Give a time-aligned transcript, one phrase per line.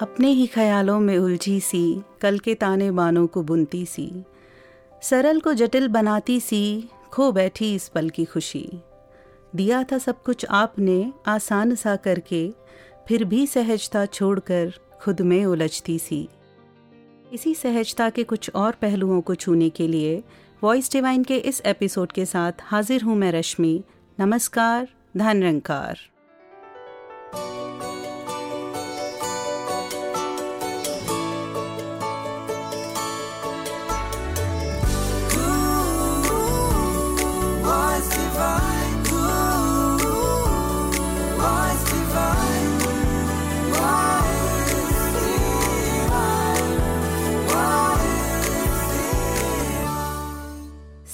[0.00, 4.24] अपने ही ख्यालों में उलझी सी, कल के ताने बानों को बुनती सी।
[5.02, 8.70] सरल को जटिल बनाती सी, खो बैठी इस पल की खुशी।
[9.56, 12.54] दिया था सब कुछ आपने, आसान सा करके,
[13.08, 16.28] फिर भी सहजता छोड़कर खुद में उलझती सी।
[17.32, 20.22] इसी सहजता के कुछ और पहलुओं को छूने के लिए
[20.62, 23.84] वॉइस डिवाइन के इस एपिसोड के साथ हाजिर हूँ मैं रश्मि।
[24.20, 26.09] नमस्कार धन रंकार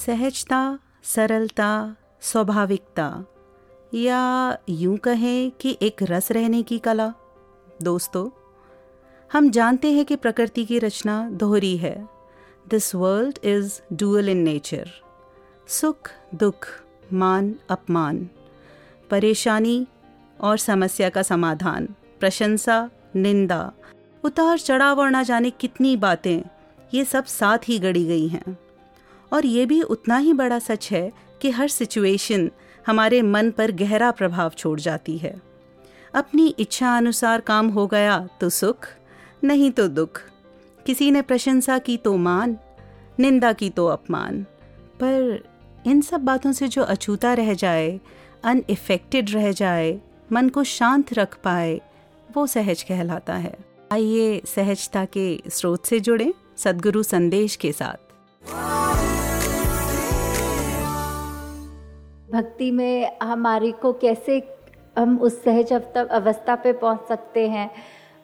[0.06, 3.24] सहजता, सरलता, स्वाभाविकता।
[3.94, 7.14] या यूँ कहें कि एक रस रहने की कला।
[7.82, 8.30] दोस्तों,
[9.32, 12.08] हम जानते हैं कि प्रकृति की रचना दोहरी है।
[12.68, 14.90] This world is dual in nature
[15.68, 16.68] सुख, दुख,
[17.12, 18.28] मान, अपमान,
[19.10, 19.86] परेशानी
[20.40, 21.88] और समस्या का समाधान,
[22.20, 23.72] प्रशंसा, निंदा।
[24.24, 26.42] उतार चढ़ाव और ना जाने कितनी बातें,
[26.94, 28.65] ये सब साथ ही गढ़ी गई हैं।
[29.32, 32.50] और ये भी उतना ही बड़ा सच है कि हर सिचुएशन
[32.86, 35.40] हमारे मन पर गहरा प्रभाव छोड़ जाती है।
[36.14, 38.88] अपनी इच्छा अनुसार काम हो गया तो सुख,
[39.44, 40.20] नहीं तो दुख।
[40.86, 42.56] किसी ने प्रशंसा की तो मान,
[43.20, 44.42] निंदा की तो अपमान।
[45.02, 45.44] पर
[45.86, 48.00] इन सब बातों से जो अछूता रह जाए
[48.44, 50.00] अनइफेक्टेड रह जाए,
[50.32, 51.80] मन को शांत रख पाए,
[52.36, 53.56] वो सहज कहलाता है।
[53.92, 58.05] आइए सहजता के स्रोत से जुड़े, सदगुरु संदेश के साथ।
[62.32, 64.56] भक्ति में हमारी को कैसे
[64.98, 67.70] हम उस सहज अवस्था पे पहुँच सकते हैं,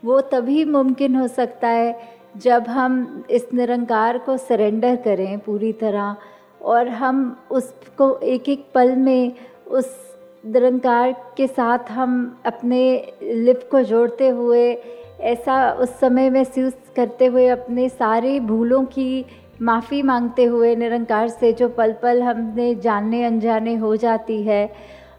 [0.04, 2.00] वो तभी मुमकिन हो सकता है
[2.36, 6.16] जब हम इस निरंकार को सरेंडर करें पूरी तरह
[6.62, 9.32] और हम उसको एक एक पल में
[9.68, 14.74] उस निरंकार के साथ हम अपने लिप को जोड़ते हुए,
[15.20, 19.26] ऐसा उस समय में महसूस करते हुए अपने सारे भूलों की
[19.62, 24.72] माफ़ी मांगते हुए निरंकार से जो पल पल हमने जानने अनजाने हो जाती है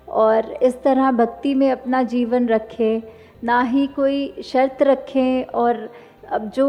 [0.08, 3.02] और इस तरह भक्ति में अपना जीवन रखें,
[3.44, 5.90] ना ही कोई शर्त रखें और
[6.32, 6.68] अब जो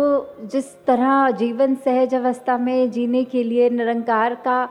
[0.53, 4.69] जिस तरह जीवन सहज अवस्था में जीने के लिए निरंकार का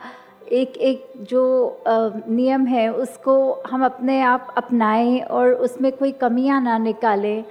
[0.51, 6.77] एक एक जो नियम है, उसको हम अपने आप अपनाएँ और उसमें कोई कमियाँ ना
[6.77, 7.43] निकालें।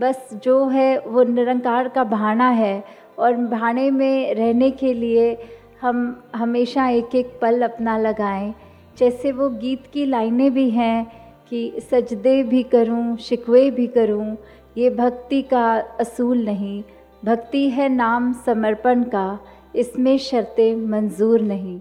[0.00, 2.84] बस जो है वो निरंकार का भाना है
[3.18, 5.36] और भाने में रहने के लिए
[5.80, 8.54] हम हमेशा एक एक पल अपना लगाएँ।
[8.98, 11.06] जैसे वो गीत की लाइनें भी हैं
[11.50, 14.36] कि सजदे भी करूँ, शिकवे भी करूँ,
[14.76, 16.82] ये भक्ति का असूल नहीं।
[17.24, 19.38] भक्ति है नाम समर्पण का,
[19.74, 21.80] इसमें शर्तें मंजूर नहीं।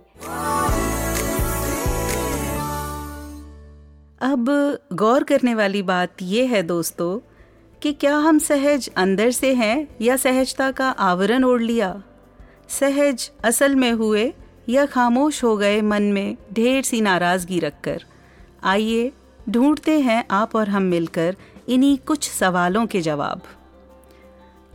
[4.21, 4.45] अब
[4.93, 7.19] गौर करने वाली बात यह है दोस्तों
[7.83, 12.03] कि क्या हम सहज अंदर से हैं या सहजता का आवरण ओढ़ लिया?
[12.69, 14.33] सहज असल में हुए
[14.69, 18.03] या खामोश हो गए मन में ढेर सी नाराज़गी रखकर?
[18.63, 19.11] आइए
[19.49, 21.35] ढूंढते हैं आप और हम मिलकर
[21.69, 23.41] इन्हीं कुछ सवालों के जवाब।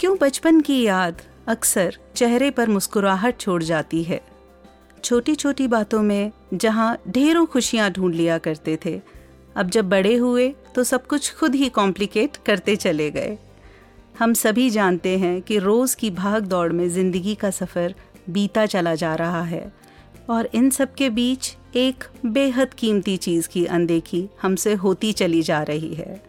[0.00, 4.20] क्यों बचपन की याद अक्सर चेहरे पर मुस्कुराहट छोड़ जाती है?
[5.04, 9.17] छोटी छोटी बातों में जहाँ ढेरों खुशियाँ ढूंढ लिया करते थे
[9.58, 13.36] अब जब बड़े हुए तो सब कुछ खुद ही कॉम्प्लिकेट करते चले गए।
[14.18, 17.94] हम सभी जानते हैं कि रोज़ की भाग दौड़ में ज़िंदगी का सफ़र
[18.30, 19.72] बीता चला जा रहा है,
[20.30, 25.62] और इन सब के बीच एक बेहद कीमती चीज़ की अनदेखी हमसे होती चली जा
[25.62, 26.22] रही है।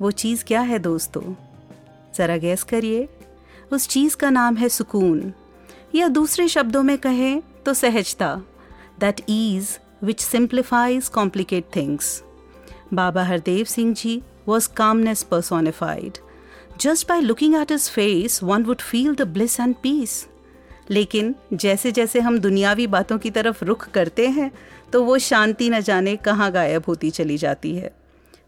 [0.00, 1.22] वो चीज़ क्या है दोस्तों?
[2.16, 3.08] ज़रा गैस करिए।
[3.72, 5.32] उस चीज़ का नाम है सुकून,
[5.94, 8.34] या दूसरे शब्दों में कहें तो सहजता
[9.00, 12.22] that is which simplifies complicate things
[12.94, 16.20] Baba Hardev Singh Ji was calmness personified.
[16.78, 20.16] Just by looking at his face, one would feel the bliss and peace.
[20.90, 24.50] लेकिन जैसे जैसे हम दुनियावी बातों की तरफ़ रुख करते हैं
[24.92, 27.90] तो वो शांति न जाने कहाँ गायब होती चली जाती है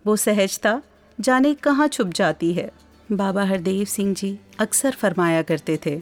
[0.07, 0.81] वो सहजता
[1.19, 2.71] जाने कहाँ छुप जाती है
[3.13, 6.01] बाबा हरदेव सिंह जी अक्सर फरमाया करते थे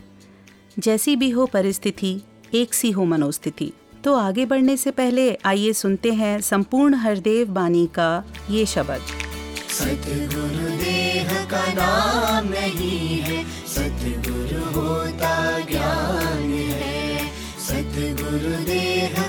[0.79, 2.21] जैसी भी हो परिस्थिति
[2.55, 3.73] एक सी हो मनोस्थिति
[4.05, 9.01] तो आगे बढ़ने से पहले आइए सुनते हैं संपूर्ण हरदेव बानी का ये शब्द।
[9.71, 10.75] सतगुरु
[11.51, 16.95] का नाम नहीं है, सतगुरु होता ज्ञान है।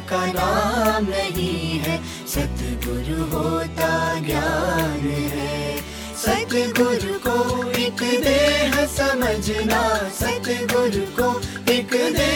[0.10, 1.96] का नाम नहीं है,
[2.28, 5.78] सतगुरु होता ज्ञान है।
[6.26, 7.38] सतगुरु को
[7.72, 9.82] एक देह समझना,
[10.20, 11.42] सतगुरु को
[11.72, 12.35] एक देह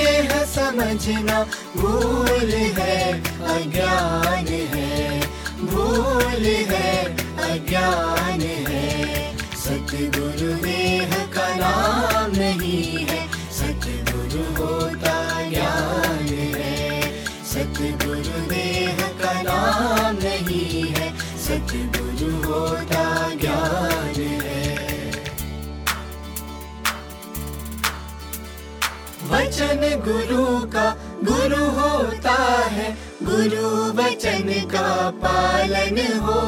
[0.69, 1.43] समझना,
[1.77, 3.13] भूल है,
[3.43, 5.19] अज्ञान है।
[5.61, 7.05] भूल है,
[7.37, 13.18] अज्ञान है। सतगुरु देह का नाम नहीं है।
[29.59, 36.41] वचन गुरु का गुरु होता है। गुरु वचन का पालन हो।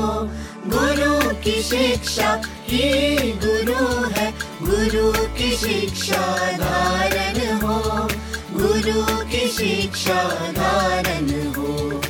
[0.67, 8.07] गुरु की शिक्षा ही गुरु है। गुरु की शिक्षा धारण हो।
[8.53, 12.01] गुरु की शिक्षा धारण हो।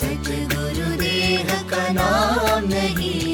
[0.00, 3.27] सतगुरु देह का नाम नहीं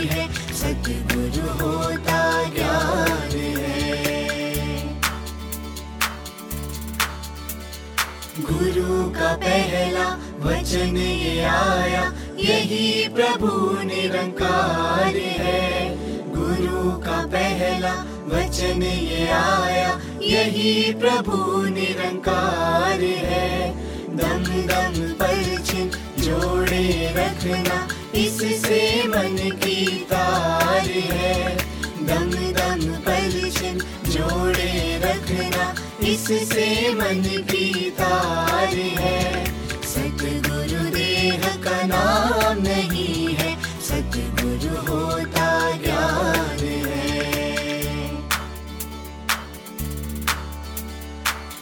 [8.55, 10.05] गुरु का पहला
[10.41, 12.03] वचन ये आया,
[12.39, 13.49] यही प्रभु
[13.83, 15.89] निरंकार है।
[16.35, 17.93] गुरु का पहला
[18.29, 21.37] वचन ये आया, यही प्रभु
[21.71, 23.71] निरंकार है।
[24.17, 26.87] दम दम पलछिन जोड़े
[27.17, 27.79] रखना,
[28.15, 31.56] इससे मन की तार है।
[32.03, 33.79] दम दम पलछिन
[34.09, 34.73] जोड़े
[35.05, 35.73] रखना
[36.05, 39.45] इससे मन की तार है।
[39.83, 48.05] सतगुरु देह का नाम नहीं है। सतगुरु होता ज्ञान है।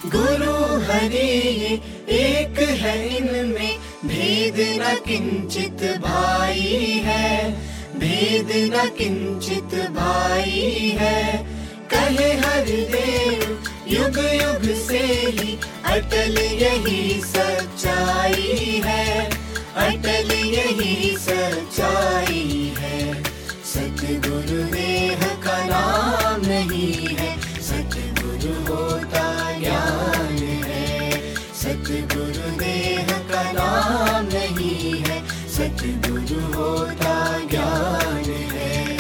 [0.07, 7.53] गुरु हरि एक है इनमें। भेद न किंचित भाई है।
[7.99, 11.47] भेद न किंचित भाई है।
[11.91, 13.62] कहे हर देव
[13.93, 19.31] युग युग से ही अटल यही सच्चाई है।
[19.75, 23.23] अटल यही सच्चाई है।
[23.65, 35.01] सतगुरु देह का नाम नहीं है। सतगुरु होता ज्ञान है। सतगुरु देह का नाम नहीं
[35.01, 38.93] है। सतगुरु होता ज्ञान है।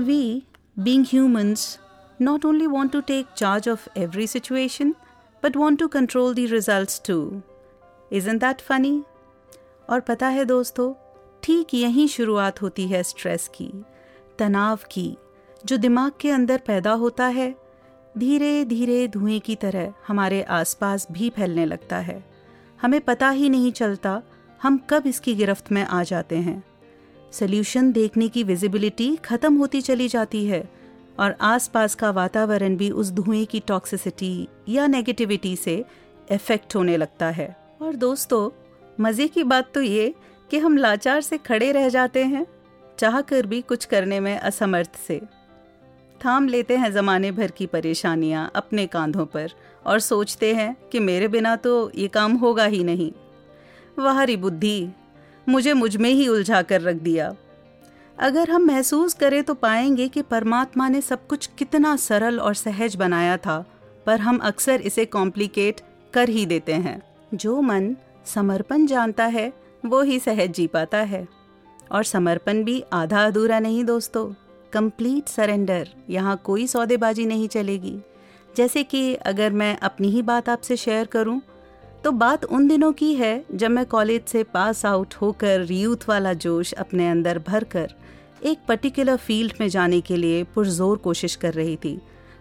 [0.00, 0.40] We,
[0.84, 1.79] being humans,
[2.20, 4.94] not only want to take charge of every situation,
[5.42, 7.42] but want to control the results too.
[8.10, 9.02] Isn't that funny?
[9.90, 10.92] और पता है दोस्तों
[11.42, 13.70] ठीक यहीं शुरुआत होती है स्ट्रेस की
[14.38, 15.16] तनाव की
[15.66, 17.54] जो दिमाग के अंदर पैदा होता है
[18.18, 22.22] धीरे धीरे धुएँ की तरह हमारे आसपास भी फैलने लगता है
[22.82, 24.22] हमें पता ही नहीं चलता
[24.62, 26.62] हम कब इसकी गिरफ्त में आ जाते हैं
[27.32, 30.79] सोल्यूशन देखने की विजिबिलिटी खत्म होती चली जाती है
[31.20, 35.84] और आसपास का वातावरण भी उस धुएँ की टॉक्सिसिटी या नेगेटिविटी से
[36.32, 38.50] इफ़ेक्ट होने लगता है। और दोस्तों,
[39.00, 40.14] मज़े की बात तो ये
[40.50, 42.46] कि हम लाचार से खड़े रह जाते हैं
[42.98, 45.20] चाह कर भी कुछ करने में असमर्थ से।
[46.20, 49.50] थाम लेते हैं ज़माने भर की परेशानियाँ अपने कांधों पर
[49.86, 53.10] और सोचते हैं कि मेरे बिना तो ये काम होगा ही नहीं।
[53.98, 54.88] वाहरी बुद्धि,
[55.48, 57.34] मुझे मुझमें ही उलझा कर रख दिया।
[58.20, 62.96] अगर हम महसूस करें तो पाएँगे कि परमात्मा ने सब कुछ कितना सरल और सहज
[62.96, 63.64] बनाया था,
[64.06, 65.80] पर हम अक्सर इसे कॉम्प्लिकेट
[66.14, 67.00] कर ही देते हैं।
[67.34, 67.94] जो मन
[68.26, 69.52] समर्पण जानता है,
[69.86, 71.26] वो ही सहज जी पाता है।
[71.92, 74.26] और समर्पण भी आधा अधूरा नहीं दोस्तों।
[74.72, 77.98] कंप्लीट सरेंडर यहाँ कोई सौदेबाजी नहीं चलेगी।
[78.56, 81.40] जैसे कि अगर मैं अपनी ही बात आपसे शेयर करूँ
[82.04, 86.32] तो बात उन दिनों की है, जब मैं कॉलेज से पास आउट होकर यूथ वाला
[86.34, 87.94] जोश अपने अंदर भर कर
[88.42, 92.00] एक पर्टिकुलर फ़ील्ड में जाने के लिए पुरजोर कोशिश कर रही थी।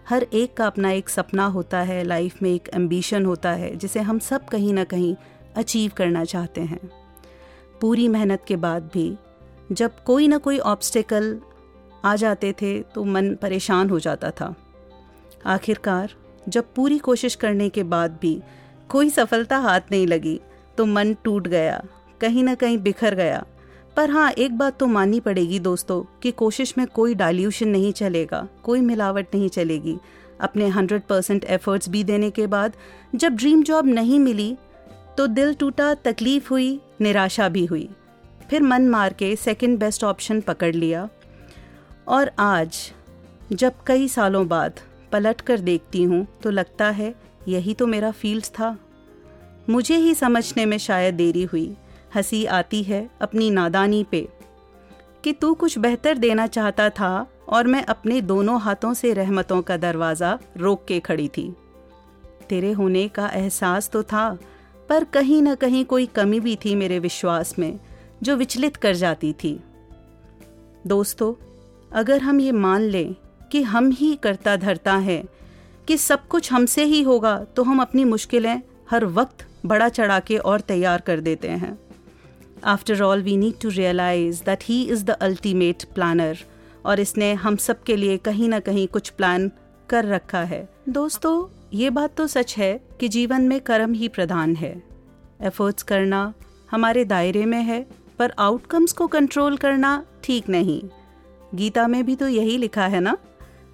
[0.10, 4.00] हर एक का अपना एक सपना होता है लाइफ में एक एम्बिशन होता है, जिसे
[4.00, 5.16] हम सब कहीं ना कहीं
[5.56, 6.80] अचीव करना चाहते हैं।
[7.82, 9.14] पूरी मेहनत के बाद भी,
[9.72, 11.40] जब कोई ना कोई ऑब्स्टिकल
[12.06, 14.54] आ जाते थे तो मन परेशान हो जाता था।
[15.48, 16.16] आखिरकार,
[16.48, 18.40] जब पूरी कोशिश करने के बाद भी
[18.90, 20.40] कोई सफलता हाथ नहीं लगी
[20.78, 21.84] तो मन टूट गया,
[22.22, 23.46] कहीं ना कहीं बिखर गया।
[23.98, 28.48] पर हाँ एक बात तो माननी पड़ेगी दोस्तों, कि कोशिश में कोई डाइल्यूशन नहीं चलेगा,
[28.64, 29.98] कोई मिलावट नहीं चलेगी।
[30.42, 32.74] अपने हंड्रेड परसेंट एफर्ट्स भी देने के बाद,
[33.16, 34.56] जब ड्रीम जॉब नहीं मिली
[35.18, 37.90] तो दिल टूटा, तकलीफ़ हुई, निराशा भी हुई।
[38.50, 41.08] फिर मन मार के सेकंड बेस्ट ऑप्शन पकड़ लिया।
[42.08, 42.78] और आज,
[43.54, 44.80] जब कई सालों बाद
[45.12, 47.14] पलट कर देखती हूँ तो लगता है,
[47.48, 48.78] यही तो मेरा फ़ील्ड था।
[49.70, 51.76] मुझे ही समझने में शायद देरी हुई।
[52.16, 54.28] हँसी आती है अपनी नादानी पे।
[55.24, 59.78] कि तू कुछ बेहतर देना चाहता था और मैं अपने दोनों हाथों से रहमतों का
[59.78, 61.56] दरवाज़ा रोक के खड़ी थी।
[62.50, 64.38] तेरे होने का एहसास तो था,
[64.90, 67.80] पर कहीं ना कहीं कोई कमी भी थी मेरे विश्वास में,
[68.24, 69.60] जो विचलित कर जाती थी।
[70.88, 71.34] दोस्तों,
[71.94, 73.16] अगर हम ये मान लें
[73.52, 75.24] कि हम ही करता धरता है,
[75.88, 80.38] कि सब कुछ हमसे ही होगा तो हम अपनी मुश्किलें हर वक्त बड़ा चढ़ा के
[80.38, 81.89] और तैयार कर देते हैं।
[82.64, 86.38] After all we need to realize that he is the ultimate planner
[86.86, 89.52] और इसने हम सब के लिए कहीं ना कहीं कुछ प्लान
[89.90, 94.56] कर रखा है। दोस्तों, ये बात तो सच है कि जीवन में कर्म ही प्रधान
[94.56, 94.84] है।
[95.42, 96.34] एफर्ट्स करना
[96.72, 97.88] हमारे दायरे में है,
[98.20, 100.82] पर आउटकम्स को कंट्रोल करना ठीक नहीं।
[101.56, 103.18] गीता में भी तो यही लिखा है ना?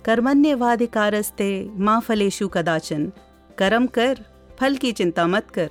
[0.05, 3.11] कर्मण्यवाधिकारस्ते माँ फलेशु कदाचन।
[3.57, 4.19] कर्म कर,
[4.59, 5.69] फल की चिंता मत कर।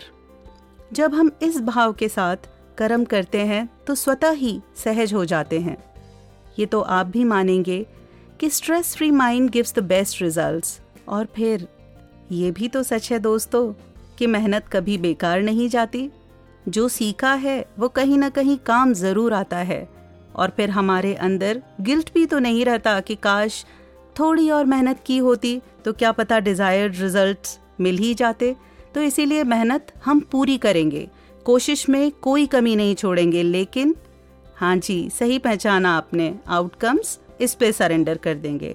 [0.92, 2.36] जब हम इस भाव के साथ
[2.78, 5.76] कर्म करते हैं तो स्वतः ही सहज हो जाते हैं।
[6.58, 7.84] ये तो आप भी मानेंगे
[8.40, 10.78] कि stress free mind gives the best results
[11.08, 11.66] और फिर,
[12.32, 13.72] ये भी तो सच है दोस्तों,
[14.18, 16.08] कि मेहनत कभी बेकार नहीं जाती।
[16.68, 19.88] जो सीखा है, वो कहीं ना कहीं काम ज़रूर आता है।
[20.34, 23.64] और फिर हमारे अंदर गिल्ट भी तो नहीं रहता कि काश
[24.16, 28.54] थोड़ी और मेहनत की होती तो क्या पता डिज़ायर्ड रिजल्ट्स मिल ही जाते।
[28.94, 31.08] तो इसीलिए मेहनत हम पूरी करेंगे।
[31.44, 33.94] कोशिश में कोई कमी नहीं छोड़ेंगे, लेकिन
[34.56, 38.74] हाँ जी, सही पहचाना आपने। आउटकम्स इस पे सरेंडर कर देंगे।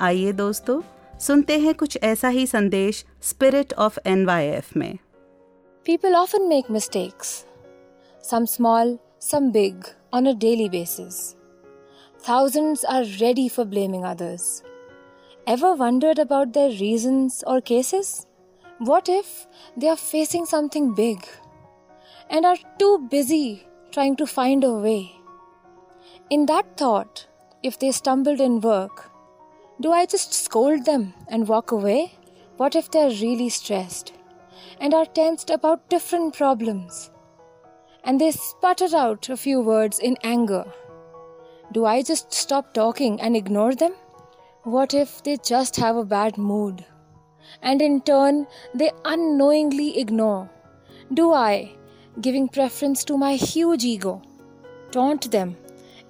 [0.00, 0.80] आइए दोस्तों,
[1.18, 4.26] सुनते हैं कुछ ऐसा ही संदेश स्पिरिट ऑफ़ एन
[4.76, 4.98] में।
[5.86, 7.28] People often make mistakes
[8.24, 11.34] some small some big on a daily basis
[12.28, 14.62] thousands are ready for blaming others
[15.48, 18.14] ever wondered about their reasons और cases
[18.82, 19.26] what if
[19.78, 21.18] they are facing something big
[22.30, 25.12] and are too busy trying to find a way?
[26.30, 27.26] In that thought,
[27.62, 29.10] if they stumbled in work,
[29.80, 32.14] do I just scold them and walk away?
[32.56, 34.12] What if they're really stressed
[34.80, 37.10] and are tensed about different problems?
[38.04, 40.64] And they sputter out a few words in anger.
[41.72, 43.94] Do I just stop talking and ignore them?
[44.64, 46.84] What if they just have a bad mood?
[47.62, 50.50] And in turn, they unknowingly ignore.
[51.12, 51.72] Do I,
[52.20, 54.20] giving preference to my huge ego,
[54.90, 55.56] taunt them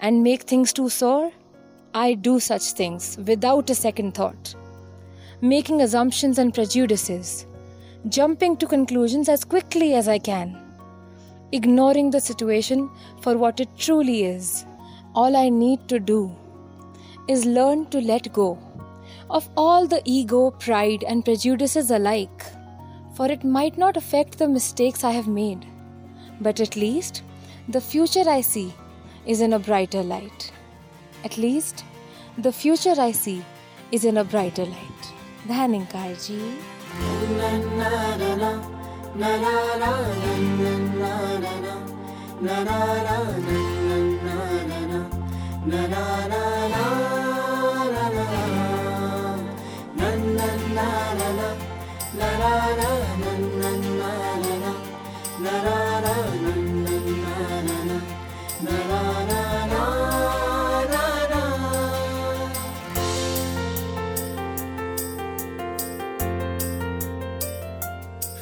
[0.00, 1.30] and make things too sore?
[1.94, 4.54] I do such things without a second thought,
[5.40, 7.46] making assumptions and prejudices,
[8.08, 10.58] jumping to conclusions as quickly as I can,
[11.52, 12.90] ignoring the situation
[13.20, 14.64] for what it truly is.
[15.14, 16.34] All I need to do
[17.28, 18.58] is learn to let go
[19.30, 22.44] of all the ego, pride, and prejudices alike,
[23.14, 25.66] for it might not affect the mistakes I have made,
[26.40, 27.22] but at least
[27.68, 28.72] the future I see
[29.26, 30.52] is in a brighter light.
[31.24, 31.84] At least
[32.38, 33.44] the future I see
[33.90, 35.02] is in a brighter light.
[35.46, 36.40] Dhaninkar ji.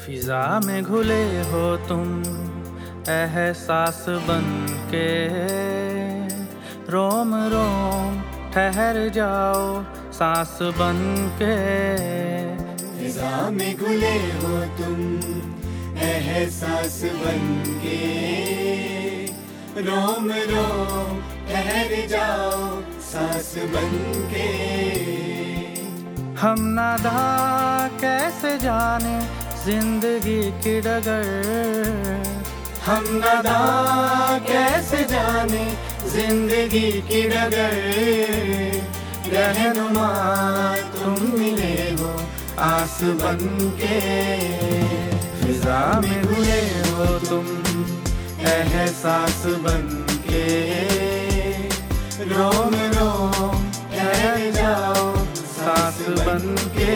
[0.03, 2.07] फिजा में घुले हो तुम,
[3.15, 4.45] एहसास बन
[4.93, 5.07] के
[6.93, 8.21] रोम रोम,
[8.53, 9.65] ठहर जाओ
[10.19, 10.97] सांस बन
[11.41, 11.53] के
[12.97, 14.99] फिजा में घुले हो तुम
[16.09, 17.43] एहसास बन
[17.83, 17.99] के
[19.87, 22.81] रोम रोम ठहर जाओ
[23.11, 23.91] सांस बन
[24.33, 24.49] के
[26.41, 27.19] हम नादा
[28.01, 29.19] कैसे जाने
[29.65, 31.27] ज़िंदगी की डगर?
[32.85, 33.59] हम नदा
[34.47, 35.65] कैसे जाने
[36.13, 37.75] ज़िंदगी की डगर?
[39.33, 40.07] रहनुमा
[40.95, 42.09] तुम मिले हो
[42.69, 43.45] आस बन
[43.81, 43.99] के
[45.61, 47.45] फिजा में घुले हो तुम
[48.51, 49.83] एहसास बन
[50.25, 50.45] के
[52.29, 53.61] रोम रोम,
[53.93, 55.03] ठहर जाओ,
[55.37, 56.95] सास बन के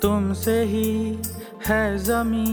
[0.00, 0.90] तुमसे ही
[1.66, 2.48] है जमी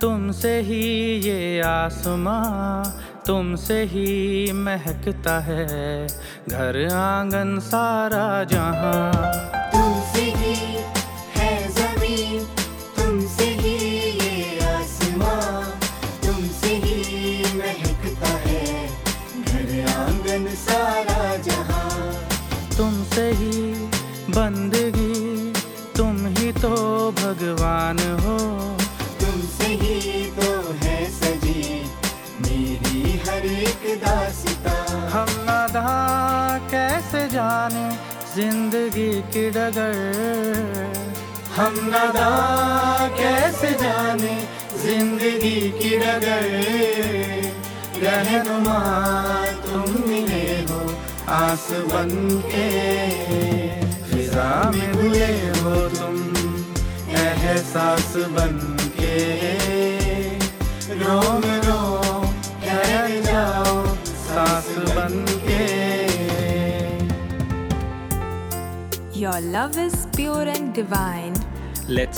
[0.00, 0.82] तुमसे ही
[1.28, 6.06] ये आसमां। तुमसे ही महकता है
[6.48, 10.07] घर आँगन सारा जहाँ।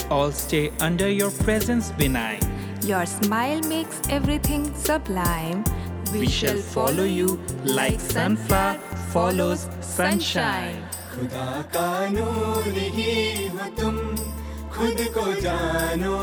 [0.10, 2.40] all stay under your presence benign.
[2.84, 5.64] Your smile makes everything sublime.
[6.14, 8.78] We shall follow you like sunflower
[9.14, 10.82] follows sunshine.
[11.16, 13.96] खुदा का नूर ही हो तुम
[14.76, 16.18] खुद को जानो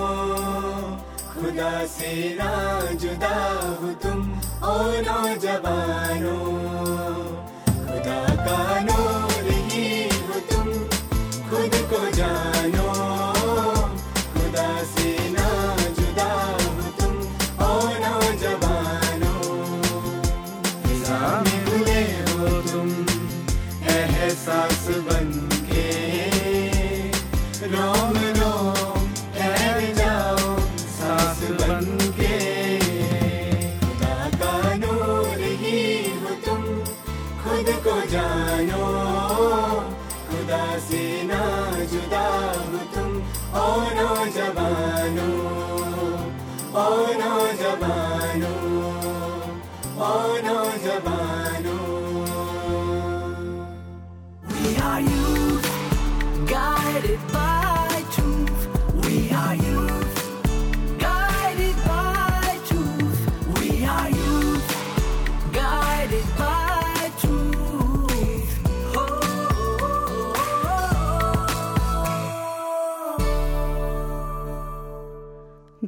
[1.32, 2.50] खुदा से ना
[3.02, 3.36] जुदा
[3.80, 4.18] हो तुम
[4.70, 4.74] ओ
[5.08, 6.36] नौजवानो
[7.88, 9.25] खुदा का नूर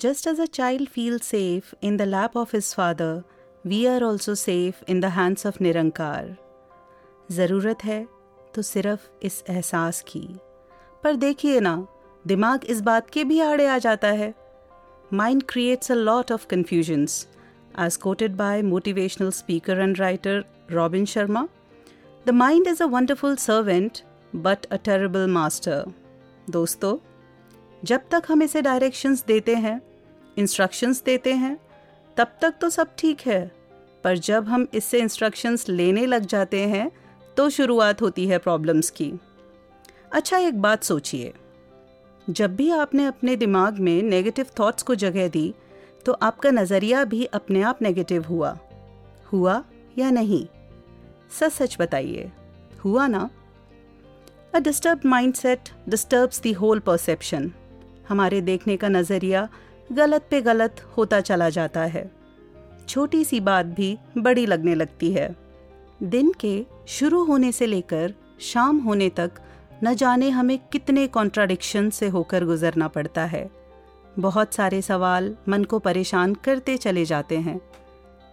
[0.02, 3.26] Just as a child feels safe in the lap of his father,
[3.66, 6.36] we are also safe in the hands of निरंकार
[7.32, 8.04] ज़रूरत है
[8.56, 10.22] तो सिर्फ़ इस एहसास की
[11.04, 11.76] पर देखिए ना
[12.28, 14.34] दिमाग इस बात के भी आड़े आ जाता है
[15.14, 17.26] mind creates a lot of confusions
[17.76, 21.48] as quoted by motivational speaker and writer Robin Sharma.
[22.26, 25.84] The mind is a wonderful servant but a terrible master.
[26.50, 26.98] दोस्तों
[27.84, 29.80] जब तक हम इसे डायरेक्शंस देते हैं
[30.40, 31.58] इंस्ट्रक्शंस देते हैं,
[32.18, 33.52] तब तक तो सब ठीक है।
[34.04, 36.92] पर जब हम इससे इंस्ट्रक्शंस लेने लग जाते हैं
[37.38, 39.12] तो शुरुआत होती है प्रॉब्लम्स की।
[40.12, 41.34] अच्छा एक बात सोचिए।
[42.30, 45.54] जब भी आपने अपने दिमाग में नेगेटिव थॉट्स को जगह दी
[46.06, 48.58] तो आपका नज़रिया भी अपने आप नेगेटिव हुआ।
[49.34, 49.64] हुआ
[49.98, 50.46] या नहीं?
[51.40, 52.32] सच सच बताइए।
[52.86, 53.30] हुआ ना?
[54.56, 57.52] A disturb mind set disturbs the whole perception
[58.10, 59.48] हमारे देखने का नज़रिया
[59.92, 62.12] गलत पे गलत होता चला जाता है।
[62.88, 65.36] छोटी सी बात भी बड़ी लगने लगती है।
[66.04, 69.32] दिन के शुरू होने से लेकर शाम होने तक
[69.84, 73.50] न जाने हमें कितने कॉन्ट्राडिक्शन से होकर गुजरना पड़ता है।
[74.20, 77.62] बहुत सारे सवाल मन को परेशान करते चले जाते हैं।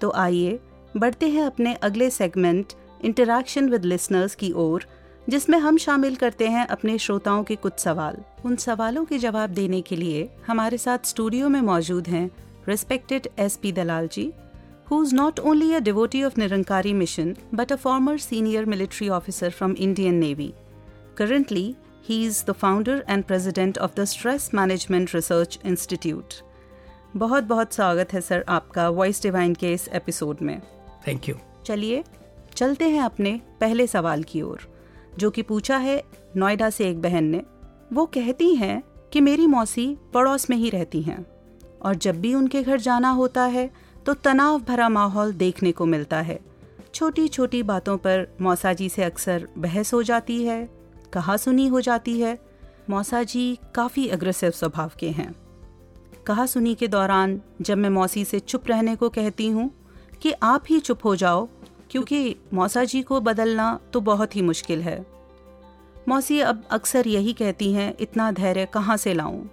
[0.01, 0.61] तो आइए
[0.97, 2.73] बढ़ते हैं अपने अगले सेगमेंट
[3.05, 4.87] इंटरैक्शन विद लिसनर्स की ओर।
[5.29, 9.81] जिसमें हम शामिल करते हैं अपने श्रोताओं के कुछ सवाल। उन सवालों के जवाब देने
[9.81, 12.31] के लिए हमारे साथ स्टूडियो में मौजूद हैं
[12.69, 14.33] respected S P Dalal ji
[14.91, 19.51] who is not only a devotee of Nirankari mission but a former senior military officer
[19.51, 20.53] from Indian Navy
[21.17, 21.75] currently
[22.09, 26.35] he is the founder and president of the stress management research institute
[27.17, 30.61] बहुत बहुत स्वागत है sir आपका voice divine के इस episode में।
[31.07, 31.37] Thank you
[31.67, 32.05] चलिए
[32.57, 34.76] चलते हैं अपने पहले सवाल की ओर।
[35.19, 36.03] जो कि पूछा है
[36.37, 37.43] नोएडा से एक बहन ने,
[37.93, 41.25] वो कहती हैं कि मेरी मौसी पड़ोस में ही रहती हैं
[41.83, 43.71] और जब भी उनके घर जाना होता है
[44.07, 46.39] तो तनाव भरा माहौल देखने को मिलता है।
[46.95, 50.69] छोटी छोटी बातों पर मौसा जी से अक्सर बहस हो जाती है
[51.13, 52.39] कहा सुनी हो जाती है।
[52.91, 55.35] मौसा जी काफ़ी अग्रेसिव स्वभाव के हैं।
[56.27, 59.71] कहा सुनी के दौरान जब मैं मौसी से चुप रहने को कहती हूँ
[60.23, 61.49] कि आप ही चुप हो जाओ
[61.91, 65.05] क्योंकि मौसा जी को बदलना तो बहुत ही मुश्किल है।
[66.09, 69.45] मौसी अब अक्सर यही कहती हैं, इतना धैर्य कहाँ से लाऊं?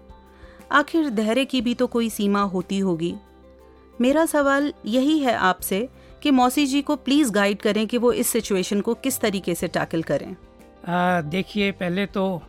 [0.72, 3.14] आखिर धैर्य की भी तो कोई सीमा होती होगी।
[4.02, 5.88] मेरा सवाल यही है आपसे
[6.24, 9.68] कि मौसी जी को प्लीज़ गाइड करें कि वो इस सिचुएशन को किस तरीके से
[9.68, 10.36] टैकल करें।
[11.30, 12.42] देखिए, पहले तो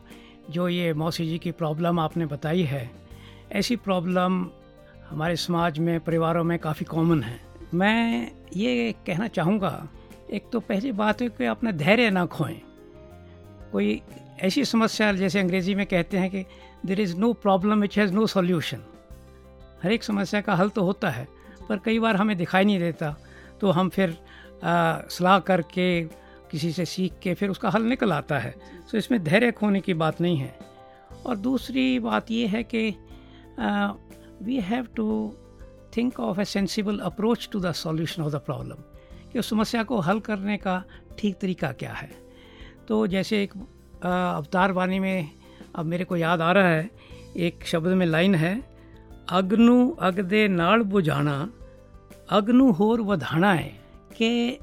[0.51, 2.91] जो ये मौसी जी की प्रॉब्लम आपने बताई है,
[3.53, 4.47] ऐसी प्रॉब्लम
[5.11, 7.41] हमारे समाज में, परिवारों में काफ़ी कॉमन है।
[7.75, 9.89] मैं ये कहना चाहूँगा,
[10.31, 12.61] एक तो पहली बात है कि अपना धैर्य ना खोएँ।
[13.73, 14.01] कोई
[14.41, 16.45] ऐसी समस्या जैसे अंग्रेज़ी में कहते हैं कि
[16.87, 18.83] there is no problem which has no solution
[19.83, 21.27] हर एक समस्या का हल तो होता है,
[21.69, 23.15] पर कई बार हमें दिखाई नहीं देता
[23.61, 24.17] तो हम फिर
[24.65, 26.03] सलाह करके,
[26.51, 28.55] किसी से सीख के फिर उसका हल निकल आता है।
[28.91, 30.55] तो इसमें धैर्य खोने की बात नहीं है।
[31.27, 32.89] और दूसरी बात ये है कि
[34.43, 35.07] we have to
[35.97, 38.83] think of a sensible approach to the solution of the problem
[39.33, 40.83] कि उस समस्या को हल करने का
[41.19, 42.11] ठीक तरीका क्या है।
[42.89, 43.53] तो जैसे एक
[44.05, 45.31] अवतार वाणी में
[45.75, 46.91] अब मेरे को याद आ रहा है,
[47.37, 48.55] एक शब्द में लाइन है,
[49.31, 51.37] अग्नु अगदे नाड़ बुझाना,
[52.31, 53.73] अग्नु होर वधाना है
[54.17, 54.59] कि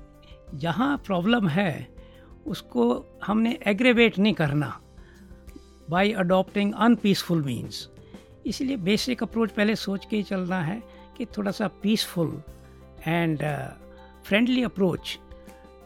[0.55, 1.87] जहाँ प्रॉब्लम है,
[2.47, 2.83] उसको
[3.25, 4.79] हमने एग्रेवेट नहीं करना
[5.89, 7.87] बाय अडॉप्टिंग अनपीसफुल मीन्स
[8.45, 10.81] इसलिए बेसिक अप्रोच पहले सोच के ही चलना है
[11.17, 12.41] कि थोड़ा सा peaceful
[13.07, 13.39] and
[14.23, 15.19] friendly approach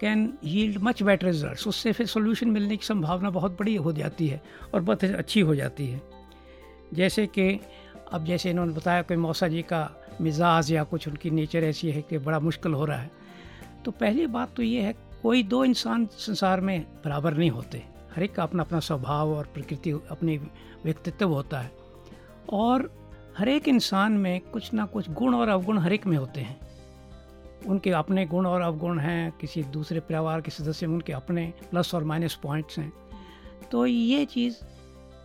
[0.01, 4.27] can yield much better result उससे फिर सोल्यूशन मिलने की संभावना बहुत बड़ी हो जाती
[4.27, 4.41] है
[4.73, 6.01] और बहुत अच्छी हो जाती है।
[6.93, 7.59] जैसे कि
[8.11, 9.89] अब जैसे इन्होंने बताया कि मौसा जी का
[10.21, 13.11] मिजाज या कुछ उनकी नेचर ऐसी है कि बड़ा मुश्किल हो रहा है।
[13.85, 17.83] तो पहली बात तो ये है, कोई दो इंसान संसार में बराबर नहीं होते।
[18.15, 20.37] हर एक का अपना अपना स्वभाव और प्रकृति, अपनी
[20.83, 21.71] व्यक्तित्व होता है।
[22.49, 23.04] और
[23.37, 26.59] हर एक इंसान में कुछ ना कुछ गुण और अवगुण हर एक में होते हैं।
[27.65, 31.93] उनके अपने गुण और अवगुण हैं, किसी दूसरे परिवार के सदस्य में उनके अपने प्लस
[31.95, 32.91] और माइनस पॉइंट्स हैं।
[33.71, 34.55] तो ये चीज़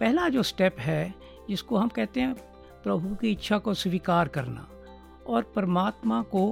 [0.01, 1.15] पहला जो स्टेप है,
[1.49, 2.35] जिसको हम कहते हैं
[2.85, 4.67] प्रभु की इच्छा को स्वीकार करना
[5.27, 6.45] और परमात्मा को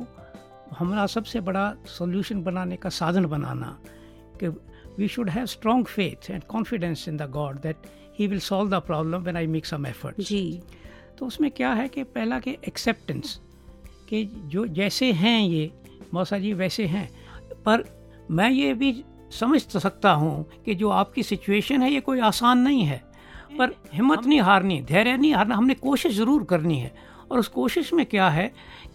[0.79, 3.79] हमारा सबसे बड़ा सोल्यूशन बनाने का साधन बनाना
[4.41, 4.49] कि
[4.99, 7.87] we should have strong faith and confidence in the God that
[8.19, 10.63] he will solve the problem when I make some effort जी।
[11.19, 13.39] तो उसमें क्या है कि पहला कि एक्सेप्टेंस
[14.09, 15.71] कि जो जैसे हैं ये,
[16.15, 17.09] मौसा जी वैसे हैं।
[17.67, 17.85] पर
[18.31, 18.93] मैं ये भी
[19.31, 23.03] समझ तो सकता हूँ कि जो आपकी सिचुएशन है, ये कोई आसान नहीं है।
[23.59, 26.95] पर हिम्मत नहीं हारनी, धैर्य नहीं हारना, हमने कोशिश ज़रूर करनी है।
[27.31, 28.47] और उस कोशिश में क्या है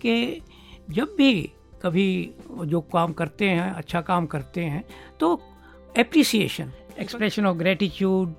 [0.01, 0.41] कि
[0.89, 2.33] जब भी कभी
[2.65, 4.83] जो काम करते हैं अच्छा काम करते हैं
[5.19, 5.39] तो
[5.97, 8.33] एप्रिसिएशन एक्सप्रेशन ऑफ़ ग्रेटिट्यूड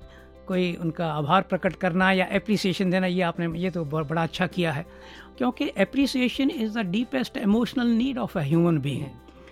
[0.47, 4.71] कोई उनका आभार प्रकट करना या अप्रिसिएशन देना, ये आपने, ये तो बड़ा अच्छा किया
[4.71, 4.85] है।
[5.37, 9.05] क्योंकि appreciation is the deepest emotional need of a human being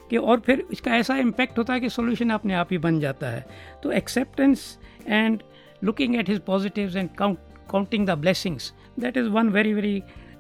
[0.10, 3.28] कि और फिर इसका ऐसा इम्पैक्ट होता है कि सोल्यूशन अपने आप ही बन जाता
[3.28, 3.46] है।
[3.84, 4.78] तो acceptance
[5.08, 5.42] and
[5.84, 9.96] looking at his positive and counting the blessings that is one very very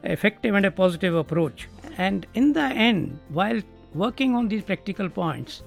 [0.05, 1.67] effective and a positive approach
[1.99, 3.63] and in the end while
[3.95, 5.61] working on these practical points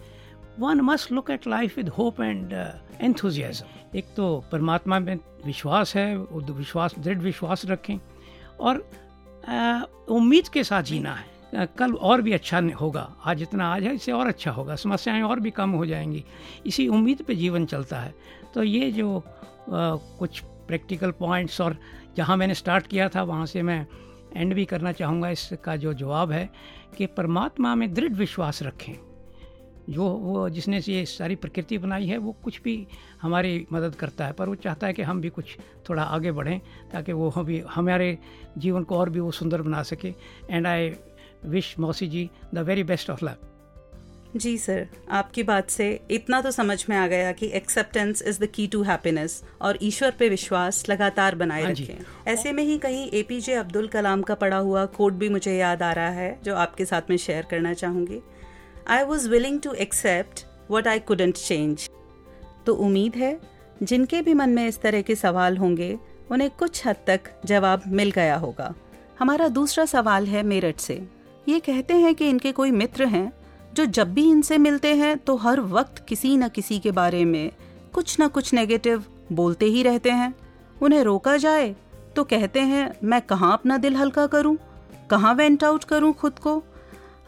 [0.62, 2.72] one must look at life with hope and
[3.04, 3.62] enthusiasm.
[3.96, 5.16] एक तो परमात्मा में
[5.46, 7.98] विश्वास है विश्वास दृढ़ विश्वास रखें
[8.60, 8.90] और
[10.08, 14.12] उम्मीद के साथ जीना है। कल और भी अच्छा होगा आज जितना आज है इससे
[14.12, 16.24] और अच्छा होगा समस्याएँ और भी कम हो जाएँगी।
[16.66, 18.14] इसी उम्मीद पे जीवन चलता है।
[18.54, 21.76] तो ये जो आ, कुछ प्रैक्टिकल पॉइंट्स और
[22.16, 23.86] जहाँ मैंने स्टार्ट किया था वहाँ से मैं
[24.36, 26.50] एंड भी करना चाहूँगा इसका जो जवाब है
[26.98, 28.94] कि परमात्मा में दृढ़ विश्वास रखें।
[29.90, 32.86] जो वो जिसने ये सारी प्रकृति बनाई है वो कुछ भी
[33.22, 35.56] हमारी मदद करता है पर वो चाहता है कि हम भी कुछ
[35.88, 36.60] थोड़ा आगे बढ़ें
[36.92, 38.18] ताकि वो हम भी हमारे
[38.58, 40.14] जीवन को और भी वो सुंदर बना सके।
[40.50, 40.92] एंड आई
[41.44, 43.52] विश मौसी जी the very best of luck
[44.36, 48.46] ji sir आपकी बात से इतना तो समझ में आ गया कि acceptance is the
[48.46, 53.10] key to happiness और ईश्वर पे विश्वास लगातार बनाए हाँ रखें। ऐसे में ही कहीं
[53.10, 56.84] एपीजे अब्दुल कलाम का पढ़ा हुआ कोड भी मुझे याद आ रहा है जो आपके
[56.84, 58.20] साथ में शेयर करना चाहूँगी।
[58.88, 61.88] I was willing to accept what I couldn't change
[62.66, 63.38] तो उम्मीद है,
[63.82, 65.98] जिनके भी मन में इस तरह के सवाल होंगे,
[66.30, 68.72] उन्हें कुछ हद तक जवाब मिल गया होगा।
[69.18, 70.94] हमारा दूसरा सवाल है मेरठ से।
[71.48, 73.32] ये कहते हैं कि इनके कोई मित्र हैं,
[73.74, 77.50] जो जब भी इनसे मिलते हैं तो हर वक्त किसी न किसी के बारे में
[77.94, 80.34] कुछ न कुछ नेगेटिव बोलते ही रहते हैं।
[80.82, 81.74] उन्हें रोका जाए
[82.16, 84.56] तो कहते हैं, मैं कहाँ अपना दिल हल्का करूँ?
[85.10, 86.62] कहाँ वेंट आउट करूँ खुद को?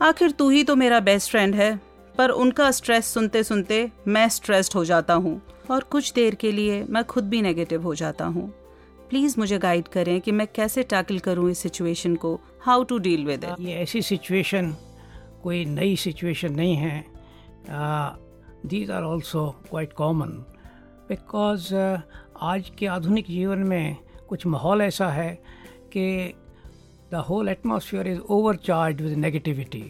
[0.00, 1.74] आखिर तू ही तो मेरा बेस्ट फ्रेंड है।
[2.18, 6.82] पर उनका स्ट्रेस सुनते सुनते मैं स्ट्रेस्ड हो जाता हूँ। और कुछ देर के लिए
[6.90, 8.48] मैं खुद भी नेगेटिव हो जाता हूँ।
[9.10, 13.24] प्लीज़ मुझे गाइड करें कि मैं कैसे टैकल करूँ इस सिचुएशन को। How to deal
[13.26, 14.74] with it ये ऐसी सिचुएशन
[15.42, 17.04] कोई नई सिचुएशन नहीं है।
[18.66, 20.28] These are also quite common
[21.08, 21.74] because
[22.42, 23.96] आज के आधुनिक जीवन में
[24.28, 25.30] कुछ माहौल ऐसा है
[25.92, 26.34] कि
[27.12, 29.82] the whole atmosphere is over charge with negativity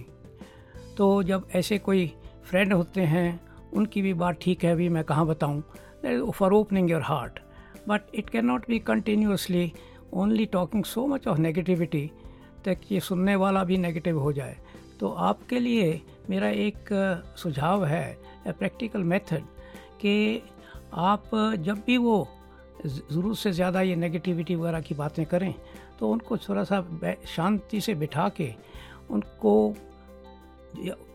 [0.97, 2.07] तो जब ऐसे कोई
[2.45, 3.41] फ्रेंड होते हैं,
[3.73, 5.63] उनकी भी बात ठीक है, अभी मैं कहाँ बताऊँ?
[6.31, 7.39] For opening your heart
[7.89, 9.73] but it can not be continuously
[10.15, 12.11] only talking so much of negativity
[12.65, 14.57] तक ये सुनने वाला भी नेगेटिव हो जाए।
[15.01, 16.01] तो आपके लिए
[16.31, 16.89] मेरा एक
[17.37, 18.07] सुझाव है
[18.47, 19.43] ए प्रैक्टिकल मेथड
[20.01, 20.43] कि
[20.95, 22.27] आप जब भी वो
[22.87, 25.55] ज़रूरत से ज़्यादा ये नेगेटिविटी वगैरह की बातें करें
[25.99, 26.81] तो उनको थोड़ा सा
[27.27, 28.53] शांति से बिठा के
[29.11, 29.75] उनको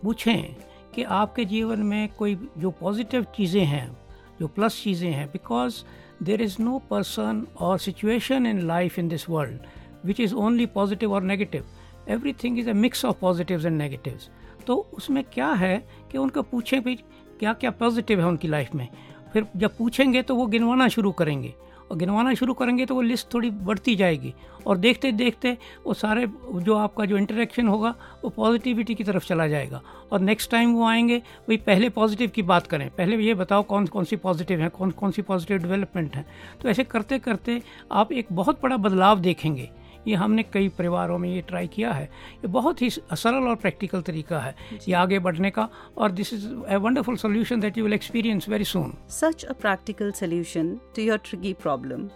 [0.03, 0.55] पूछें
[0.95, 3.97] कि आपके जीवन में कोई जो पॉजिटिव चीज़ें हैं,
[4.39, 5.83] जो प्लस चीज़ें हैं because
[6.23, 9.59] there is no person और situation in life in this world
[10.05, 11.65] which is only positive और negative
[12.33, 14.19] everything is a mix of positive and negative
[14.67, 15.77] तो उसमें क्या है
[16.11, 16.95] कि उनको पूछें भाई
[17.39, 18.87] क्या क्या पॉजिटिव है उनकी लाइफ में।
[19.33, 21.53] फिर जब पूछेंगे तो वो गिनवाना शुरू करेंगे।
[21.95, 24.33] गिनवाना शुरू करेंगे तो वो लिस्ट थोड़ी बढ़ती जाएगी।
[24.67, 29.47] और देखते देखते वो सारे जो आपका जो इंटरेक्शन होगा, वो पॉजिटिविटी की तरफ़ चला
[29.47, 33.63] जाएगा। और नेक्स्ट टाइम वो आएँगे वही पहले पॉजिटिव की बात करें। पहले ये बताओ
[33.63, 36.25] कौन कौन सी पॉजिटिव है, कौन कौन सी पॉजिटिव डेवलपमेंट है।
[36.61, 39.69] तो ऐसे करते करते आप एक बहुत बड़ा बदलाव देखेंगे।
[40.07, 44.01] ये हमने कई परिवारों में ये ट्राई किया है। ये बहुत ही सरल और प्रैक्टिकल
[44.01, 44.55] तरीका है
[44.87, 48.63] ये आगे बढ़ने का और this is a wonderful solution that you will experience very
[48.65, 52.09] soon such a practical solution to your tricky problem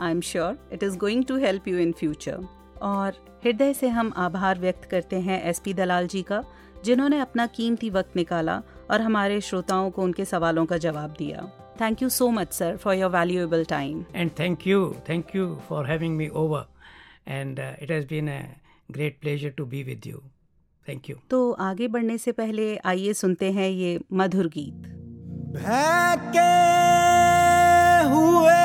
[0.00, 2.46] I am sure it is going to help you in future
[2.82, 6.42] और हृदय से हम आभार व्यक्त करते हैं एस पी दलाल जी का
[6.84, 11.46] जिन्होंने अपना कीमती वक्त निकाला और हमारे श्रोताओं को उनके सवालों का जवाब दिया।
[11.80, 15.86] Thank you so much sir for your valuable time and thank you thank you for
[15.86, 16.66] having me over
[17.28, 18.40] and it has been a
[18.90, 20.22] great pleasure to be with you
[20.86, 24.86] thank you तो आगे बढ़ने से पहले आइए सुनते हैं ये मधुर गीत।
[25.56, 26.50] भैके
[28.12, 28.64] हुए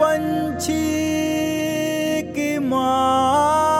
[0.00, 0.82] पंछी
[2.36, 3.73] की मानंद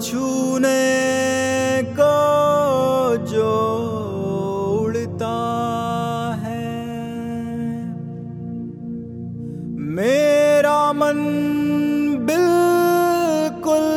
[0.00, 2.16] छूने को
[3.26, 3.52] जो
[4.80, 5.36] उड़ता
[6.44, 6.68] है।
[9.96, 11.20] मेरा मन
[12.30, 13.88] बिल्कुल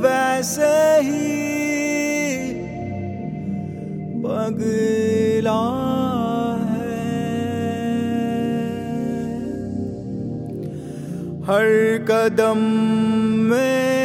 [0.00, 0.74] वैसे
[1.06, 1.30] ही
[4.24, 5.60] पगला
[11.46, 11.68] हर
[12.10, 12.60] कदम
[13.50, 14.01] मेरा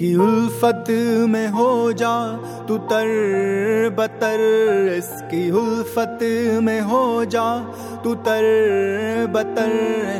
[0.00, 0.84] इसकी उल्फत
[1.28, 2.12] में हो जा,
[2.68, 3.08] तू तर
[3.96, 4.40] बतर
[4.96, 6.18] इसकी उल्फत
[6.64, 7.44] में हो जा,
[8.04, 8.46] तू तर
[9.34, 9.74] बतर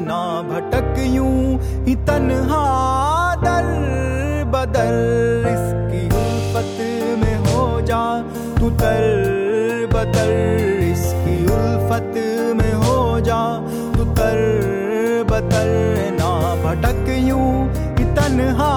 [0.04, 2.60] ना भटक यूँ ही तन्हा
[3.44, 3.68] दर
[4.52, 4.92] बदर
[5.48, 6.76] इसकी उल्फत
[7.22, 8.02] में हो जा,
[8.60, 10.32] तू तर बतर
[10.90, 12.12] इसकी उल्फत
[12.60, 13.42] में हो जा,
[13.96, 14.44] तू तर
[15.30, 15.72] बतर
[16.20, 16.30] ना
[16.64, 17.48] भटक यूँ
[17.98, 18.69] ही तन्हा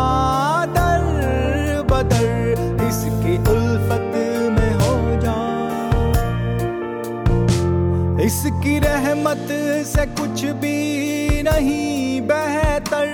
[8.43, 9.47] इसकी रहमत
[9.87, 13.07] से कुछ भी नहीं बेहतर।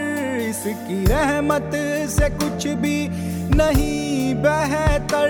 [0.49, 1.71] इसकी रहमत
[2.09, 3.09] से कुछ भी
[3.55, 5.29] नहीं बेहतर।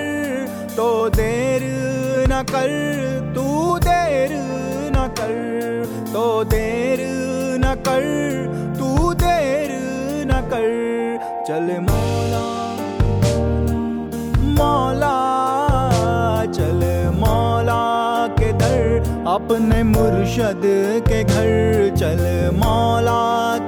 [0.78, 1.62] तो देर
[2.30, 2.72] न कर,
[3.36, 4.30] तू देर
[4.96, 5.36] न कर।
[6.14, 7.00] तो देर
[7.60, 8.04] न कर,
[8.80, 9.70] तू देर
[10.28, 10.70] न कर।
[11.48, 12.48] चल मौला
[14.64, 15.49] मौला।
[19.30, 20.62] अपने मुर्शद
[21.08, 22.22] के घर चल
[22.58, 23.22] मौला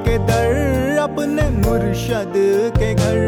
[0.05, 2.33] के दर अपने मुर्शद
[2.77, 3.19] के घर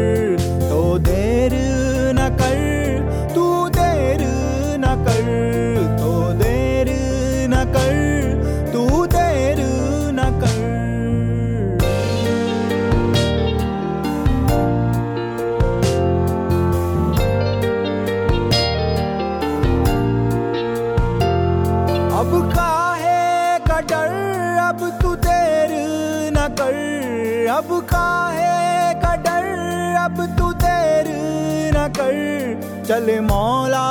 [31.96, 33.88] कर, चल मौला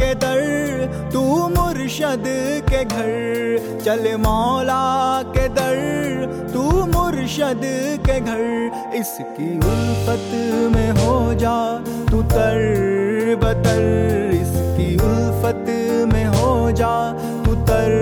[0.00, 0.40] के दर,
[1.12, 2.24] तू मुर्शद
[2.68, 4.82] के घर। चल मौला
[5.36, 5.78] के दर,
[6.52, 7.60] तू मुर्शद
[8.06, 10.30] के घर। इसकी उल्फत
[10.74, 11.58] में हो जा
[12.10, 12.60] तू तर
[13.42, 13.82] बतर
[14.34, 15.66] इसकी उल्फत
[16.12, 16.94] में हो जा
[17.44, 17.92] तू तर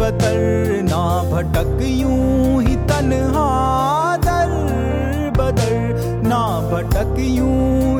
[0.00, 0.38] बतर
[0.84, 3.48] ना भटक यूँ ही तन्हा
[4.26, 4.52] दर
[5.38, 5.78] बदर।
[6.26, 7.99] ना भटक यूँ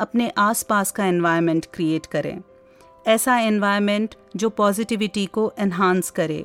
[0.00, 2.42] अपने आसपास का एनवायरनमेंट क्रिएट करें।
[3.06, 6.44] ऐसा एनवायरनमेंट जो पॉजिटिविटी को एनहांस करे।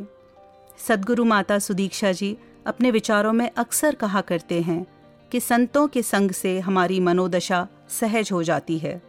[0.88, 4.86] सदगुरु माता सुदीक्षा जी अपने विचारों में अक्सर कहा करते हैं
[5.32, 9.02] कि संतों के संग से हमारी मनोदशा सहज हो जाती है।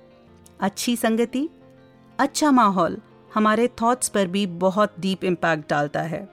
[0.61, 1.49] अच्छी संगति
[2.19, 2.99] अच्छा माहौल
[3.35, 6.29] हमारे थॉट्स पर भी बहुत डीप इम्पैक्ट डालता है।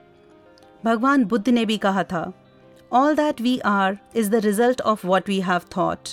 [0.84, 2.32] भगवान बुद्ध ने भी कहा था
[2.92, 6.08] all that we are is the result of what we have thought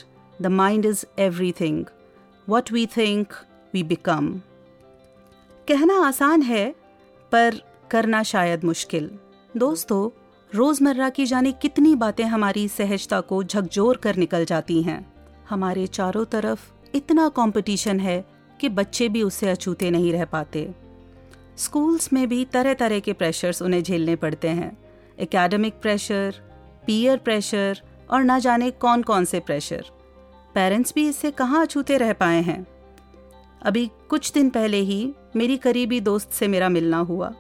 [0.50, 1.06] mind is
[1.52, 1.86] everything
[2.50, 3.34] what we think
[3.74, 4.42] we become
[5.68, 6.76] कहना आसान है,
[7.32, 9.10] पर करना शायद मुश्किल।
[9.58, 10.10] दोस्तों,
[10.56, 15.14] रोज़मर्रा की जाने कितनी बातें हमारी सहजता को झकझोर कर निकल जाती हैं।
[15.50, 18.26] हमारे चारों तरफ़ इतना कंपटीशन है
[18.60, 20.70] कि बच्चे भी उससे अछूते नहीं रह पाते।
[21.58, 24.78] स्कूल्स में भी तरह तरह के प्रेशर्स उन्हें झेलने पड़ते हैं।
[25.20, 26.36] एकेडमिक प्रेशर
[26.86, 29.86] पीयर प्रेशर और ना जाने कौन कौन से प्रेशर
[30.56, 32.66] पेरेंट्स भी इससे कहाँ अछूते रह पाए हैं?
[33.62, 37.34] अभी कुछ दिन पहले ही मेरी करीबी दोस्त से मेरा मिलना हुआ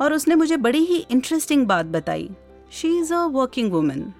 [0.00, 2.28] और उसने मुझे बड़ी ही इंटरेस्टिंग बात बताई।
[2.72, 4.12] She is a working woman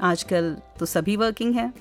[0.00, 1.72] आजकल तो सभी वर्किंग हैं।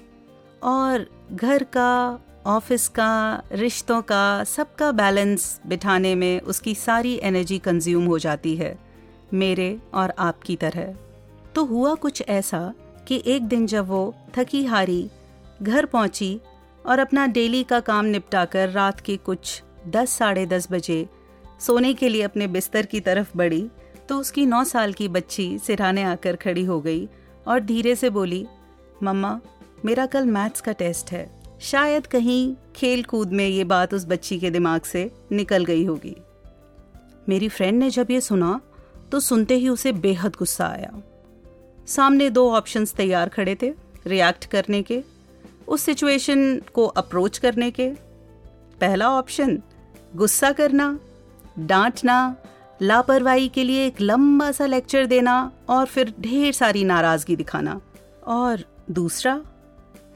[0.63, 8.06] और घर का ऑफ़िस का, रिश्तों का, सबका बैलेंस बिठाने में उसकी सारी एनर्जी कंज्यूम
[8.06, 8.78] हो जाती है,
[9.34, 10.93] मेरे और आपकी तरह।
[11.56, 12.73] तो हुआ कुछ ऐसा
[13.08, 15.10] कि एक दिन जब वो थकी हारी
[15.63, 16.39] घर पहुँची
[16.86, 21.06] और अपना डेली का काम निपटाकर रात के कुछ दस, साढ़े दस बजे
[21.60, 23.67] सोने के लिए अपने बिस्तर की तरफ़ बढ़ी
[24.10, 27.08] तो उसकी नौ साल की बच्ची सिराने आकर खड़ी हो गई
[27.47, 28.45] और धीरे से बोली,
[29.04, 29.39] मम्मा,
[29.86, 31.30] मेरा कल मैथ्स का टेस्ट है।
[31.62, 36.15] शायद कहीं खेल कूद में ये बात उस बच्ची के दिमाग से निकल गई होगी।
[37.30, 38.60] मेरी फ्रेंड ने जब ये सुना
[39.12, 40.91] तो सुनते ही उसे बेहद गुस्सा आया।
[41.88, 43.73] सामने दो ऑप्शंस तैयार खड़े थे,
[44.08, 45.02] रिएक्ट करने के
[45.67, 47.91] उस सिचुएशन को अप्रोच करने के।
[48.82, 49.62] पहला ऑप्शन
[50.15, 50.99] गुस्सा करना,
[51.60, 52.36] डांटना,
[52.82, 57.82] लापरवाही के लिए एक लंबा सा लेक्चर देना और फिर ढेर सारी नाराज़गी दिखाना।
[58.28, 59.41] और दूसरा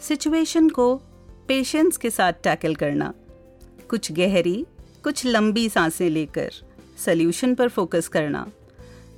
[0.02, 0.96] सिचुएशन को
[1.48, 3.14] पेशेंस के साथ टैकल करना।
[3.90, 4.66] कुछ गहरी,
[5.04, 6.52] कुछ लंबी साँसें लेकर
[7.06, 8.52] सल्यूशन पर फोकस करना।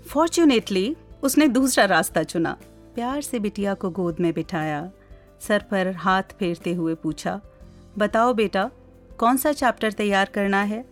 [0.10, 2.58] फॉर्चुनेटली उसने दूसरा रास्ता चुना।
[2.96, 4.92] प्यार से बिटिया को गोद में बिठाया।
[5.40, 7.40] सर पर हाथ फेरते हुए पूछा,
[7.98, 8.70] बताओ बेटा,
[9.20, 10.84] कौन सा चैप्टर तैयार करना है?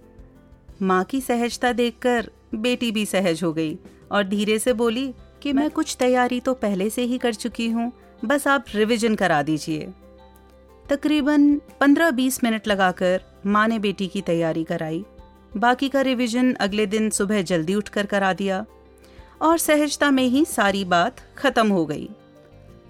[0.82, 3.78] माँ की सहजता देखकर बेटी भी सहज हो गई
[4.12, 7.92] और धीरे से बोली, कि मैं कुछ तैयारी तो पहले से ही कर चुकी हूँ,
[8.26, 9.88] बस आप रिवीजन करा दीजिए।
[10.86, 15.04] तकरीबन 15-20 मिनट लगाकर माँ ने बेटी की तैयारी कराई।
[15.58, 18.66] बाकी का रिवीजन अगले दिन सुबह जल्दी उठकर करा दिया
[19.42, 22.10] और सहजता में ही सारी बात खत्म हो गई।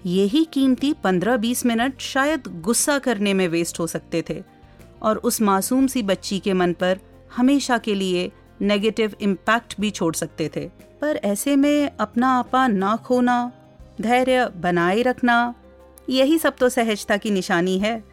[0.06, 4.42] यही कीमती 15-20 मिनट शायद गुस्सा करने में वेस्ट हो सकते थे।
[5.02, 6.98] और उस मासूम सी बच्ची के मन पर
[7.36, 12.96] हमेशा के लिए नेगेटिव इम्पैक्ट भी छोड़ सकते थे। पर ऐसे में अपना आपा ना
[12.96, 13.52] खोना,
[14.00, 15.54] धैर्य बनाए रखना,
[16.08, 18.04] यही सब तो सहजता की निशानी है।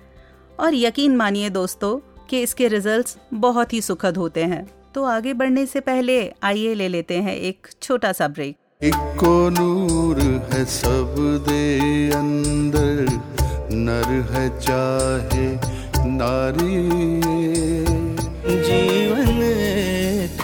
[0.60, 5.66] और यकीन मानिए दोस्तों कि इसके रिजल्ट्स बहुत ही सुखद होते हैं। तो आगे बढ़ने
[5.66, 8.58] से पहले आइए ले लेते हैं एक छोटा सा ब्रेक
[8.88, 10.20] इको नूर
[10.54, 11.16] है सब
[11.48, 11.62] दे
[12.12, 13.08] अंदर
[13.78, 15.48] नर है चाहे
[16.10, 16.78] नारी।
[18.68, 20.42] जीवन एक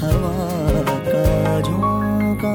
[0.00, 2.54] हवा का झोंका।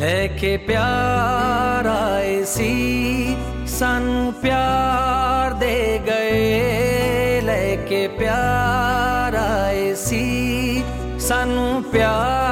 [0.00, 2.72] लेके प्यार आए सी
[3.68, 5.76] सन प्यार दे
[6.08, 10.24] गए। लेके प्यार आए सी
[11.28, 12.45] सानू प्यार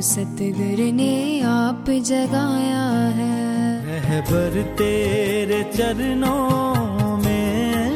[0.00, 2.86] सतगुर ने आप जगाया
[3.16, 3.36] है।
[3.86, 7.90] रहबर तेरे चरणों में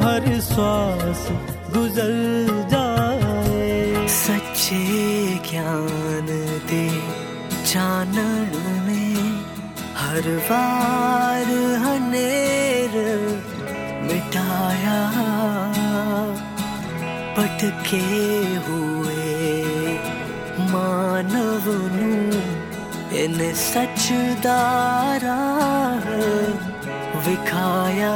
[0.00, 1.28] हर श्वास
[1.76, 2.12] गुजर
[2.70, 4.84] जाए। सच्चे
[5.50, 6.26] ज्ञान
[6.70, 6.86] दे
[7.66, 8.52] जानन
[8.86, 9.42] में
[9.96, 11.46] हर बार
[11.84, 12.94] हनेर
[14.02, 15.00] मिटाया।
[17.36, 18.49] पटके
[23.20, 24.04] इन सच
[24.44, 25.40] दारा
[27.26, 28.12] विखाया।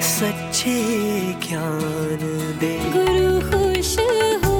[0.00, 0.78] सच्चे
[1.44, 2.22] ज्ञान
[2.60, 3.92] दे। गुरु खुश
[4.44, 4.56] हो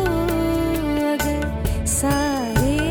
[1.12, 2.86] अगर सारे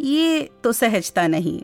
[0.00, 1.62] ये तो सहजता नहीं।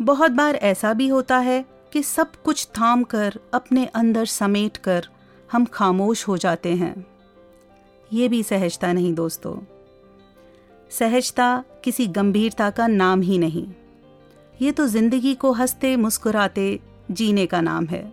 [0.00, 5.08] बहुत बार ऐसा भी होता है कि सब कुछ थाम कर अपने अंदर समेट कर
[5.52, 7.06] हम खामोश हो जाते हैं।
[8.12, 9.56] ये भी सहजता नहीं दोस्तों।
[10.90, 13.66] सहजता किसी गंभीरता का नाम ही नहीं।
[14.62, 16.80] ये तो ज़िंदगी को हँसते, मुस्कुराते,
[17.10, 18.12] जीने का नाम है।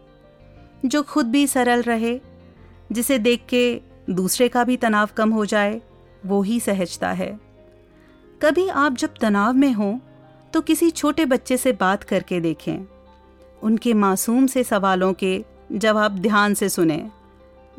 [0.85, 2.19] जो खुद भी सरल रहे,
[2.91, 5.81] जिसे देख के दूसरे का भी तनाव कम हो जाए,
[6.25, 7.39] वो ही सहजता है।
[8.41, 9.99] कभी आप जब तनाव में हो
[10.53, 12.85] तो किसी छोटे बच्चे से बात करके देखें।
[13.63, 17.09] उनके मासूम से सवालों के जवाब ध्यान से सुने।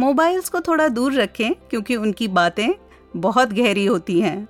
[0.01, 2.68] मोबाइल्स को थोड़ा दूर रखें, क्योंकि उनकी बातें
[3.16, 4.49] बहुत गहरी होती हैं।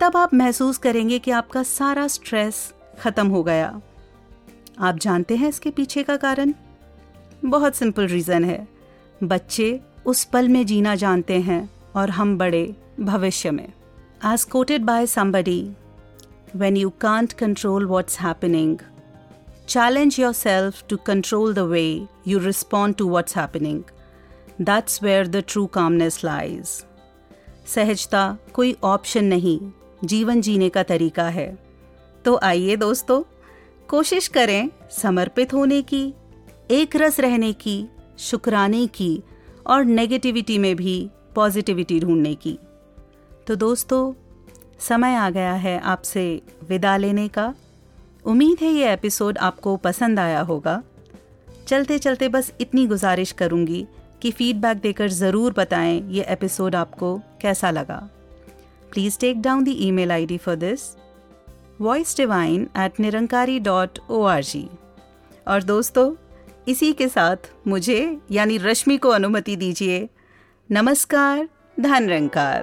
[0.00, 3.80] तब आप महसूस करेंगे कि आपका सारा स्ट्रेस खत्म हो गया।
[4.78, 6.52] आप जानते हैं इसके पीछे का कारण?
[7.44, 8.66] बहुत सिंपल रीज़न है।
[9.24, 13.68] बच्चे उस पल में जीना जानते हैं और हम बड़े भविष्य में।
[14.24, 15.60] As quoted by somebody
[16.56, 18.78] when you can't control what's happening
[19.68, 21.84] challenge yourself to control the way
[22.26, 23.82] you respond to what's happening
[24.60, 26.84] that's where the true calmness lies
[27.66, 29.58] सहजता कोई ऑप्शन नहीं,
[30.04, 31.58] जीवन जीने का तरीका है।
[32.24, 33.22] तो आइए दोस्तों,
[33.88, 36.12] कोशिश करें समर्पित होने की,
[36.70, 37.86] एक रस रहने की,
[38.18, 39.22] शुक्राने की
[39.66, 42.58] और नेगेटिविटी में भी पॉजिटिविटी ढूँढने की।
[43.46, 44.12] तो दोस्तों,
[44.78, 47.54] समय आ गया है आपसे विदा लेने का।
[48.24, 50.82] उम्मीद है ये एपिसोड आपको पसंद आया होगा।
[51.66, 53.86] चलते चलते बस इतनी गुजारिश करूँगी
[54.22, 57.96] कि फीडबैक देकर ज़रूर बताएँ ये एपिसोड आपको कैसा लगा।
[58.92, 60.82] Please take down the email ID for this
[61.80, 64.68] voice divine at Nirankari dot O R G
[65.46, 66.10] और दोस्तों
[66.68, 67.36] इसी के साथ
[67.66, 70.08] मुझे यानी रश्मि को अनुमति दीजिए।
[70.70, 71.48] नमस्कार
[71.80, 72.62] धन रंकार।